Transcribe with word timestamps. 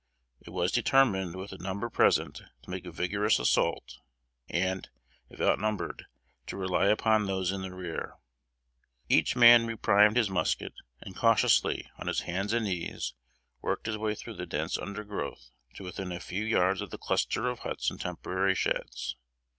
It 0.43 0.49
was 0.49 0.71
determined 0.71 1.35
with 1.35 1.51
the 1.51 1.59
number 1.59 1.87
present 1.87 2.41
to 2.63 2.69
make 2.71 2.87
a 2.87 2.91
vigorous 2.91 3.37
assault, 3.37 3.99
and, 4.49 4.89
if 5.29 5.39
outnumbered, 5.39 6.05
to 6.47 6.57
rely 6.57 6.87
upon 6.87 7.27
those 7.27 7.51
in 7.51 7.61
the 7.61 7.71
rear. 7.71 8.15
Each 9.09 9.35
man 9.35 9.67
reprimed 9.67 10.15
his 10.17 10.27
musket, 10.27 10.73
and 11.01 11.15
cautiously, 11.15 11.87
on 11.99 12.07
his 12.07 12.21
hands 12.21 12.51
and 12.51 12.65
knees, 12.65 13.13
worked 13.61 13.85
his 13.85 13.99
way 13.99 14.15
through 14.15 14.37
the 14.37 14.47
dense 14.47 14.75
undergrowth 14.75 15.51
to 15.75 15.83
within 15.83 16.11
a 16.11 16.19
few 16.19 16.43
yards 16.45 16.81
of 16.81 16.89
the 16.89 16.97
cluster 16.97 17.47
of 17.47 17.59
huts 17.59 17.91
and 17.91 18.01
temporary 18.01 18.55
sheds. 18.55 19.17